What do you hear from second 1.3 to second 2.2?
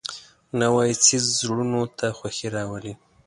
زړونو ته